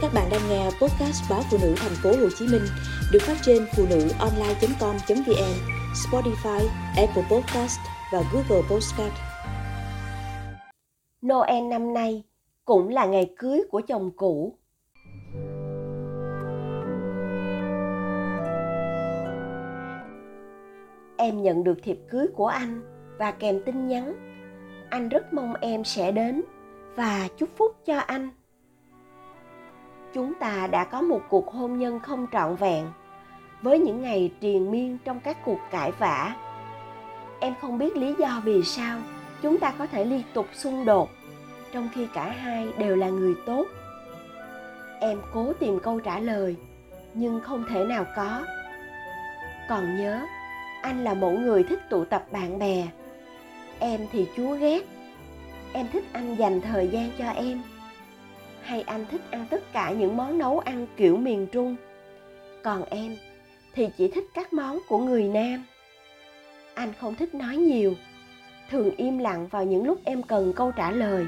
Các 0.00 0.10
bạn 0.14 0.28
đang 0.30 0.40
nghe 0.48 0.64
podcast 0.64 1.30
báo 1.30 1.40
phụ 1.50 1.58
nữ 1.62 1.74
thành 1.76 1.92
phố 2.02 2.10
Hồ 2.10 2.28
Chí 2.38 2.46
Minh 2.46 2.62
được 3.12 3.18
phát 3.22 3.36
trên 3.42 3.66
phụ 3.76 3.86
nữ 3.90 4.08
online.com.vn, 4.18 5.54
Spotify, 5.94 6.66
Apple 6.96 7.22
Podcast 7.30 7.78
và 8.12 8.22
Google 8.32 8.62
Podcast. 8.70 9.12
Noel 11.26 11.64
năm 11.70 11.94
nay 11.94 12.22
cũng 12.64 12.88
là 12.88 13.06
ngày 13.06 13.34
cưới 13.38 13.60
của 13.70 13.80
chồng 13.80 14.10
cũ. 14.16 14.58
Em 21.16 21.42
nhận 21.42 21.64
được 21.64 21.78
thiệp 21.82 21.98
cưới 22.10 22.26
của 22.36 22.46
anh 22.46 22.80
và 23.18 23.30
kèm 23.30 23.62
tin 23.66 23.88
nhắn. 23.88 24.14
Anh 24.90 25.08
rất 25.08 25.32
mong 25.32 25.54
em 25.60 25.84
sẽ 25.84 26.12
đến 26.12 26.42
và 26.96 27.28
chúc 27.36 27.48
phúc 27.56 27.76
cho 27.86 27.98
anh 27.98 28.30
chúng 30.14 30.34
ta 30.34 30.66
đã 30.70 30.84
có 30.84 31.00
một 31.00 31.20
cuộc 31.28 31.52
hôn 31.52 31.78
nhân 31.78 32.00
không 32.00 32.26
trọn 32.32 32.56
vẹn 32.56 32.86
với 33.62 33.78
những 33.78 34.02
ngày 34.02 34.32
triền 34.40 34.70
miên 34.70 34.98
trong 35.04 35.20
các 35.20 35.44
cuộc 35.44 35.58
cãi 35.70 35.92
vã. 35.98 36.34
Em 37.40 37.54
không 37.60 37.78
biết 37.78 37.96
lý 37.96 38.14
do 38.18 38.40
vì 38.44 38.62
sao 38.62 38.98
chúng 39.42 39.58
ta 39.58 39.72
có 39.78 39.86
thể 39.86 40.04
liên 40.04 40.22
tục 40.34 40.46
xung 40.52 40.84
đột, 40.84 41.10
trong 41.72 41.88
khi 41.94 42.06
cả 42.14 42.30
hai 42.30 42.68
đều 42.78 42.96
là 42.96 43.08
người 43.08 43.34
tốt. 43.46 43.66
Em 45.00 45.18
cố 45.32 45.52
tìm 45.52 45.80
câu 45.80 46.00
trả 46.00 46.18
lời, 46.18 46.56
nhưng 47.14 47.40
không 47.40 47.64
thể 47.70 47.84
nào 47.84 48.04
có. 48.16 48.44
Còn 49.68 49.96
nhớ, 49.96 50.20
anh 50.82 51.04
là 51.04 51.14
một 51.14 51.30
người 51.30 51.64
thích 51.64 51.80
tụ 51.90 52.04
tập 52.04 52.24
bạn 52.32 52.58
bè. 52.58 52.88
Em 53.78 54.00
thì 54.12 54.26
chúa 54.36 54.54
ghét. 54.54 54.80
Em 55.72 55.86
thích 55.92 56.04
anh 56.12 56.34
dành 56.34 56.60
thời 56.60 56.88
gian 56.88 57.10
cho 57.18 57.24
em 57.28 57.62
hay 58.68 58.82
anh 58.82 59.04
thích 59.10 59.20
ăn 59.30 59.46
tất 59.50 59.72
cả 59.72 59.90
những 59.90 60.16
món 60.16 60.38
nấu 60.38 60.58
ăn 60.58 60.86
kiểu 60.96 61.16
miền 61.16 61.46
Trung. 61.52 61.76
Còn 62.62 62.84
em 62.90 63.16
thì 63.74 63.88
chỉ 63.96 64.10
thích 64.10 64.24
các 64.34 64.52
món 64.52 64.78
của 64.88 64.98
người 64.98 65.22
Nam. 65.22 65.64
Anh 66.74 66.92
không 67.00 67.14
thích 67.14 67.34
nói 67.34 67.56
nhiều, 67.56 67.94
thường 68.70 68.90
im 68.96 69.18
lặng 69.18 69.48
vào 69.48 69.64
những 69.64 69.86
lúc 69.86 70.00
em 70.04 70.22
cần 70.22 70.52
câu 70.56 70.72
trả 70.72 70.90
lời. 70.90 71.26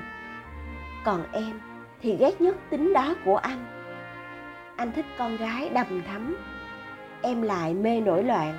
Còn 1.05 1.25
em 1.33 1.61
thì 2.03 2.17
ghét 2.17 2.41
nhất 2.41 2.57
tính 2.71 2.93
đó 2.93 3.15
của 3.25 3.37
anh. 3.37 3.67
Anh 4.77 4.93
thích 4.93 5.07
con 5.19 5.37
gái 5.37 5.69
đầm 5.69 6.03
thắm, 6.07 6.37
em 7.23 7.43
lại 7.43 7.75
mê 7.75 8.01
nổi 8.01 8.25
loạn. 8.25 8.59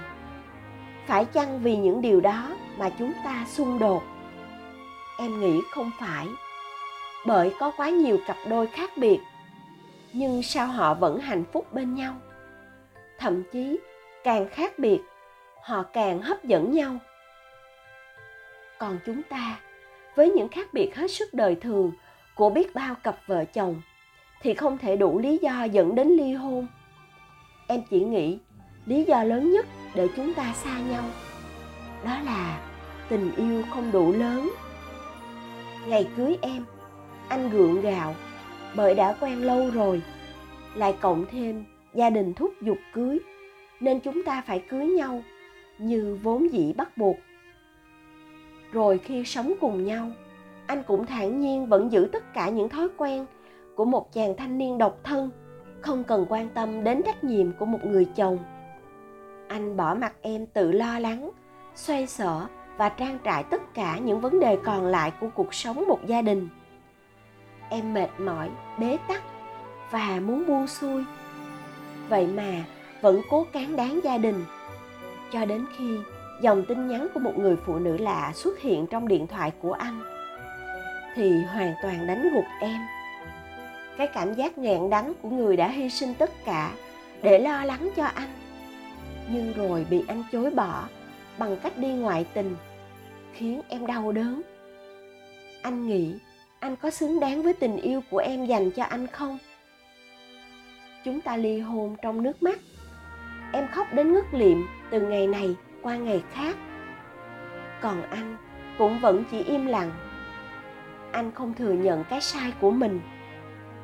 Phải 1.07 1.25
chăng 1.25 1.59
vì 1.59 1.77
những 1.77 2.01
điều 2.01 2.21
đó 2.21 2.55
mà 2.77 2.89
chúng 2.99 3.13
ta 3.23 3.45
xung 3.47 3.79
đột? 3.79 4.03
Em 5.19 5.39
nghĩ 5.39 5.59
không 5.71 5.91
phải 5.99 6.27
bởi 7.25 7.53
có 7.59 7.71
quá 7.77 7.89
nhiều 7.89 8.17
cặp 8.27 8.37
đôi 8.49 8.67
khác 8.67 8.91
biệt. 8.97 9.19
Nhưng 10.13 10.43
sao 10.43 10.67
họ 10.67 10.93
vẫn 10.93 11.19
hạnh 11.19 11.43
phúc 11.53 11.73
bên 11.73 11.95
nhau? 11.95 12.15
Thậm 13.19 13.43
chí, 13.51 13.79
càng 14.23 14.49
khác 14.49 14.79
biệt, 14.79 15.01
họ 15.63 15.83
càng 15.83 16.21
hấp 16.21 16.43
dẫn 16.43 16.71
nhau. 16.71 16.97
Còn 18.79 18.99
chúng 19.05 19.23
ta, 19.23 19.59
với 20.15 20.29
những 20.29 20.49
khác 20.49 20.73
biệt 20.73 20.95
hết 20.95 21.11
sức 21.11 21.33
đời 21.33 21.55
thường 21.55 21.91
của 22.35 22.49
biết 22.49 22.75
bao 22.75 22.95
cặp 22.95 23.15
vợ 23.27 23.45
chồng, 23.45 23.81
thì 24.41 24.53
không 24.53 24.77
thể 24.77 24.95
đủ 24.95 25.19
lý 25.19 25.37
do 25.37 25.63
dẫn 25.63 25.95
đến 25.95 26.07
ly 26.07 26.33
hôn. 26.33 26.67
Em 27.67 27.81
chỉ 27.89 27.99
nghĩ, 27.99 28.39
lý 28.85 29.03
do 29.03 29.23
lớn 29.23 29.51
nhất 29.51 29.65
để 29.95 30.07
chúng 30.15 30.33
ta 30.33 30.53
xa 30.53 30.79
nhau, 30.79 31.03
đó 32.05 32.17
là 32.25 32.59
tình 33.09 33.31
yêu 33.35 33.63
không 33.69 33.91
đủ 33.91 34.11
lớn. 34.11 34.49
Ngày 35.87 36.07
cưới 36.17 36.37
em 36.41 36.65
anh 37.31 37.49
gượng 37.49 37.81
gạo, 37.81 38.15
bởi 38.75 38.95
đã 38.95 39.15
quen 39.19 39.43
lâu 39.43 39.69
rồi. 39.73 40.01
Lại 40.75 40.97
cộng 41.01 41.25
thêm 41.31 41.65
gia 41.93 42.09
đình 42.09 42.33
thúc 42.33 42.53
giục 42.61 42.77
cưới, 42.93 43.19
nên 43.79 43.99
chúng 43.99 44.23
ta 44.23 44.43
phải 44.47 44.59
cưới 44.69 44.85
nhau 44.85 45.21
như 45.77 46.19
vốn 46.23 46.51
dĩ 46.51 46.73
bắt 46.73 46.97
buộc. 46.97 47.15
Rồi 48.71 48.97
khi 48.97 49.23
sống 49.23 49.53
cùng 49.61 49.85
nhau, 49.85 50.11
anh 50.67 50.83
cũng 50.83 51.05
thản 51.05 51.39
nhiên 51.39 51.65
vẫn 51.65 51.91
giữ 51.91 52.09
tất 52.11 52.33
cả 52.33 52.49
những 52.49 52.69
thói 52.69 52.87
quen 52.97 53.25
của 53.75 53.85
một 53.85 54.13
chàng 54.13 54.37
thanh 54.37 54.57
niên 54.57 54.77
độc 54.77 54.99
thân, 55.03 55.29
không 55.81 56.03
cần 56.03 56.25
quan 56.29 56.49
tâm 56.49 56.83
đến 56.83 57.01
trách 57.05 57.23
nhiệm 57.23 57.51
của 57.59 57.65
một 57.65 57.79
người 57.85 58.05
chồng. 58.15 58.37
Anh 59.47 59.77
bỏ 59.77 59.95
mặt 59.95 60.13
em 60.21 60.45
tự 60.45 60.71
lo 60.71 60.99
lắng, 60.99 61.31
xoay 61.75 62.07
sở 62.07 62.45
và 62.77 62.89
trang 62.89 63.17
trải 63.23 63.43
tất 63.43 63.73
cả 63.73 63.97
những 63.97 64.21
vấn 64.21 64.39
đề 64.39 64.57
còn 64.63 64.85
lại 64.85 65.11
của 65.21 65.27
cuộc 65.35 65.53
sống 65.53 65.83
một 65.87 65.99
gia 66.07 66.21
đình 66.21 66.49
em 67.71 67.93
mệt 67.93 68.09
mỏi, 68.17 68.49
bế 68.77 68.97
tắc 69.07 69.23
và 69.91 70.19
muốn 70.19 70.47
buông 70.47 70.67
xuôi. 70.67 71.03
Vậy 72.09 72.27
mà 72.27 72.63
vẫn 73.01 73.21
cố 73.29 73.47
cán 73.53 73.75
đáng 73.75 73.99
gia 74.03 74.17
đình. 74.17 74.45
Cho 75.33 75.45
đến 75.45 75.65
khi 75.77 75.97
dòng 76.41 76.65
tin 76.67 76.87
nhắn 76.87 77.07
của 77.13 77.19
một 77.19 77.37
người 77.37 77.55
phụ 77.65 77.79
nữ 77.79 77.97
lạ 77.97 78.31
xuất 78.35 78.59
hiện 78.59 78.87
trong 78.87 79.07
điện 79.07 79.27
thoại 79.27 79.51
của 79.61 79.73
anh, 79.73 80.01
thì 81.15 81.43
hoàn 81.43 81.73
toàn 81.83 82.07
đánh 82.07 82.29
gục 82.33 82.45
em. 82.61 82.81
Cái 83.97 84.07
cảm 84.07 84.33
giác 84.33 84.57
nghẹn 84.57 84.89
đắng 84.89 85.13
của 85.21 85.29
người 85.29 85.57
đã 85.57 85.67
hy 85.67 85.89
sinh 85.89 86.13
tất 86.13 86.45
cả 86.45 86.71
để 87.21 87.39
lo 87.39 87.63
lắng 87.65 87.89
cho 87.95 88.03
anh, 88.03 88.29
nhưng 89.31 89.53
rồi 89.53 89.85
bị 89.89 90.03
anh 90.07 90.23
chối 90.31 90.49
bỏ 90.49 90.83
bằng 91.37 91.57
cách 91.63 91.77
đi 91.77 91.87
ngoại 91.87 92.25
tình, 92.33 92.55
khiến 93.33 93.61
em 93.69 93.85
đau 93.85 94.11
đớn. 94.11 94.41
Anh 95.61 95.87
nghĩ 95.87 96.15
anh 96.61 96.75
có 96.75 96.89
xứng 96.89 97.19
đáng 97.19 97.43
với 97.43 97.53
tình 97.53 97.77
yêu 97.77 98.01
của 98.09 98.17
em 98.17 98.45
dành 98.45 98.71
cho 98.71 98.83
anh 98.83 99.07
không? 99.07 99.37
Chúng 101.05 101.21
ta 101.21 101.37
ly 101.37 101.59
hôn 101.59 101.95
trong 102.01 102.23
nước 102.23 102.43
mắt. 102.43 102.59
Em 103.53 103.67
khóc 103.67 103.87
đến 103.93 104.13
ngất 104.13 104.25
liệm 104.33 104.57
từ 104.91 105.01
ngày 105.01 105.27
này 105.27 105.55
qua 105.81 105.95
ngày 105.95 106.23
khác. 106.33 106.55
Còn 107.81 108.03
anh 108.09 108.37
cũng 108.77 108.99
vẫn 108.99 109.23
chỉ 109.31 109.43
im 109.43 109.65
lặng. 109.65 109.91
Anh 111.11 111.31
không 111.31 111.53
thừa 111.53 111.73
nhận 111.73 112.03
cái 112.03 112.21
sai 112.21 112.53
của 112.61 112.71
mình. 112.71 113.01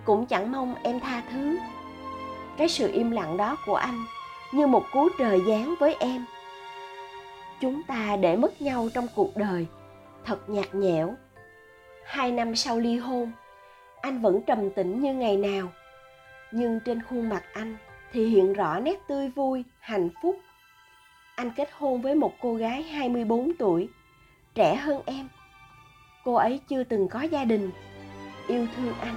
Cũng 0.05 0.25
chẳng 0.25 0.51
mong 0.51 0.75
em 0.83 0.99
tha 0.99 1.23
thứ. 1.31 1.57
Cái 2.57 2.69
sự 2.69 2.91
im 2.91 3.11
lặng 3.11 3.38
đó 3.38 3.57
của 3.65 3.75
anh 3.75 4.05
như 4.53 4.67
một 4.67 4.83
cú 4.94 5.09
trời 5.19 5.41
giáng 5.47 5.75
với 5.79 5.95
em. 5.99 6.25
Chúng 7.59 7.83
ta 7.83 8.17
để 8.21 8.35
mất 8.35 8.61
nhau 8.61 8.89
trong 8.94 9.07
cuộc 9.15 9.38
đời 9.38 9.67
thật 10.25 10.49
nhạt 10.49 10.75
nhẽo 10.75 11.15
hai 12.07 12.31
năm 12.31 12.56
sau 12.56 12.79
ly 12.79 12.97
hôn 12.97 13.31
anh 14.01 14.22
vẫn 14.22 14.41
trầm 14.47 14.69
tĩnh 14.69 15.01
như 15.01 15.13
ngày 15.13 15.38
nào 15.38 15.72
nhưng 16.51 16.79
trên 16.79 17.01
khuôn 17.03 17.29
mặt 17.29 17.44
anh 17.53 17.78
thì 18.12 18.28
hiện 18.28 18.53
rõ 18.53 18.79
nét 18.79 19.07
tươi 19.07 19.29
vui, 19.29 19.63
hạnh 19.79 20.09
phúc. 20.22 20.40
Anh 21.35 21.51
kết 21.56 21.69
hôn 21.72 22.01
với 22.01 22.16
một 22.16 22.34
cô 22.41 22.56
gái 22.56 22.84
24 22.84 23.51
tuổi, 23.59 23.90
trẻ 24.53 24.75
hơn 24.75 25.01
em. 25.06 25.28
Cô 26.23 26.34
ấy 26.34 26.59
chưa 26.69 26.84
từng 26.84 27.07
có 27.07 27.22
gia 27.22 27.44
đình, 27.44 27.72
yêu 28.47 28.68
thương 28.75 28.94
anh 29.01 29.16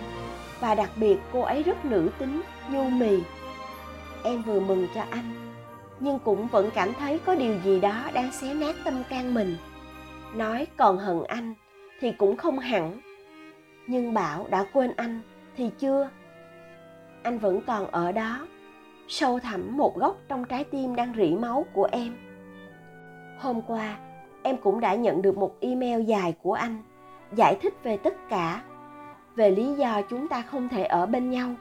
và 0.61 0.75
đặc 0.75 0.91
biệt 0.97 1.19
cô 1.33 1.41
ấy 1.41 1.62
rất 1.62 1.84
nữ 1.84 2.11
tính, 2.19 2.41
nhu 2.71 2.84
mì. 2.84 3.19
Em 4.25 4.43
vừa 4.43 4.61
mừng 4.61 4.89
cho 4.95 5.05
anh, 5.11 5.53
nhưng 6.01 6.19
cũng 6.19 6.47
vẫn 6.47 6.71
cảm 6.75 6.93
thấy 6.95 7.19
có 7.19 7.34
điều 7.34 7.59
gì 7.65 7.81
đó 7.81 8.11
đang 8.15 8.33
xé 8.33 8.55
nát 8.55 8.77
tâm 8.84 9.03
can 9.09 9.34
mình. 9.34 9.57
Nói 10.34 10.67
còn 10.77 10.99
hận 10.99 11.22
anh 11.28 11.55
thì 12.00 12.12
cũng 12.12 12.37
không 12.37 12.59
hẳn. 12.59 13.00
Nhưng 13.87 14.15
bảo 14.15 14.47
đã 14.50 14.65
quên 14.72 14.93
anh 14.97 15.21
thì 15.56 15.71
chưa? 15.78 16.11
Anh 17.22 17.38
vẫn 17.38 17.61
còn 17.66 17.87
ở 17.91 18.12
đó, 18.12 18.47
sâu 19.09 19.38
thẳm 19.38 19.77
một 19.77 19.97
góc 19.97 20.16
trong 20.28 20.44
trái 20.44 20.65
tim 20.65 20.94
đang 20.94 21.15
rỉ 21.16 21.34
máu 21.34 21.66
của 21.72 21.89
em. 21.93 22.16
Hôm 23.39 23.62
qua, 23.62 23.97
em 24.43 24.56
cũng 24.56 24.81
đã 24.81 24.94
nhận 24.94 25.22
được 25.22 25.37
một 25.37 25.56
email 25.60 26.03
dài 26.03 26.34
của 26.43 26.53
anh, 26.53 26.83
giải 27.34 27.56
thích 27.62 27.75
về 27.83 27.97
tất 27.97 28.28
cả, 28.28 28.62
về 29.37 29.50
lý 29.50 29.75
do 29.75 30.03
chúng 30.03 30.28
ta 30.28 30.43
không 30.43 30.69
thể 30.69 30.84
ở 30.84 31.06
bên 31.06 31.31
nhau 31.31 31.55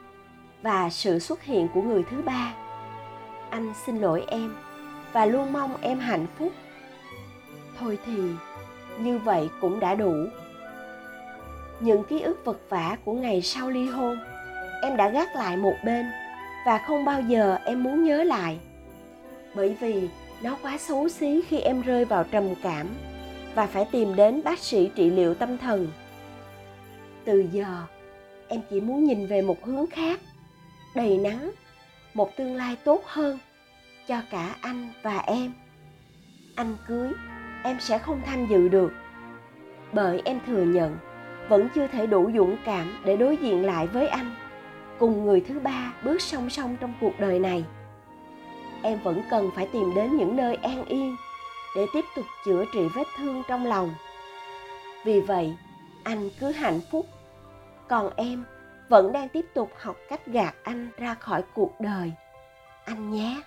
và 0.62 0.90
sự 0.90 1.18
xuất 1.18 1.42
hiện 1.42 1.68
của 1.74 1.82
người 1.82 2.04
thứ 2.10 2.22
ba. 2.22 2.54
Anh 3.50 3.72
xin 3.86 3.98
lỗi 3.98 4.24
em 4.28 4.54
và 5.12 5.26
luôn 5.26 5.52
mong 5.52 5.76
em 5.80 5.98
hạnh 5.98 6.26
phúc. 6.38 6.52
Thôi 7.78 7.98
thì, 8.06 8.22
như 8.98 9.18
vậy 9.18 9.50
cũng 9.60 9.80
đã 9.80 9.94
đủ 9.94 10.14
những 11.80 12.04
ký 12.04 12.20
ức 12.20 12.44
vật 12.44 12.60
vả 12.68 12.96
của 13.04 13.12
ngày 13.12 13.42
sau 13.42 13.70
ly 13.70 13.86
hôn. 13.86 14.18
Em 14.82 14.96
đã 14.96 15.08
gác 15.08 15.36
lại 15.36 15.56
một 15.56 15.74
bên 15.84 16.06
và 16.66 16.78
không 16.78 17.04
bao 17.04 17.20
giờ 17.20 17.58
em 17.64 17.82
muốn 17.82 18.04
nhớ 18.04 18.22
lại. 18.22 18.58
Bởi 19.54 19.76
vì 19.80 20.08
nó 20.42 20.56
quá 20.62 20.78
xấu 20.78 21.08
xí 21.08 21.42
khi 21.48 21.58
em 21.58 21.82
rơi 21.82 22.04
vào 22.04 22.24
trầm 22.24 22.44
cảm 22.62 22.86
và 23.54 23.66
phải 23.66 23.84
tìm 23.92 24.16
đến 24.16 24.42
bác 24.44 24.58
sĩ 24.58 24.90
trị 24.94 25.10
liệu 25.10 25.34
tâm 25.34 25.58
thần. 25.58 25.88
Từ 27.24 27.44
giờ, 27.52 27.82
em 28.48 28.60
chỉ 28.70 28.80
muốn 28.80 29.04
nhìn 29.04 29.26
về 29.26 29.42
một 29.42 29.64
hướng 29.64 29.86
khác, 29.86 30.20
đầy 30.94 31.18
nắng, 31.18 31.50
một 32.14 32.36
tương 32.36 32.56
lai 32.56 32.76
tốt 32.84 33.02
hơn 33.06 33.38
cho 34.06 34.20
cả 34.30 34.56
anh 34.60 34.88
và 35.02 35.18
em. 35.18 35.52
Anh 36.54 36.76
cưới, 36.88 37.12
em 37.64 37.76
sẽ 37.80 37.98
không 37.98 38.20
tham 38.26 38.46
dự 38.50 38.68
được, 38.68 38.92
bởi 39.92 40.22
em 40.24 40.40
thừa 40.46 40.62
nhận 40.62 40.96
vẫn 41.50 41.68
chưa 41.74 41.86
thể 41.86 42.06
đủ 42.06 42.30
dũng 42.34 42.56
cảm 42.64 43.02
để 43.04 43.16
đối 43.16 43.36
diện 43.36 43.66
lại 43.66 43.86
với 43.86 44.08
anh. 44.08 44.34
Cùng 44.98 45.24
người 45.24 45.40
thứ 45.40 45.60
ba 45.60 45.92
bước 46.04 46.20
song 46.20 46.50
song 46.50 46.76
trong 46.80 46.94
cuộc 47.00 47.20
đời 47.20 47.38
này. 47.38 47.64
Em 48.82 48.98
vẫn 49.02 49.22
cần 49.30 49.50
phải 49.56 49.68
tìm 49.72 49.94
đến 49.94 50.16
những 50.16 50.36
nơi 50.36 50.54
an 50.54 50.84
yên 50.84 51.16
để 51.76 51.86
tiếp 51.92 52.04
tục 52.16 52.24
chữa 52.44 52.64
trị 52.74 52.80
vết 52.94 53.06
thương 53.18 53.42
trong 53.48 53.66
lòng. 53.66 53.94
Vì 55.04 55.20
vậy, 55.20 55.56
anh 56.04 56.30
cứ 56.40 56.50
hạnh 56.50 56.80
phúc. 56.90 57.06
Còn 57.88 58.10
em 58.16 58.44
vẫn 58.88 59.12
đang 59.12 59.28
tiếp 59.28 59.46
tục 59.54 59.70
học 59.76 59.96
cách 60.08 60.26
gạt 60.26 60.54
anh 60.62 60.88
ra 60.98 61.14
khỏi 61.14 61.42
cuộc 61.54 61.80
đời. 61.80 62.12
Anh 62.84 63.10
nhé. 63.10 63.42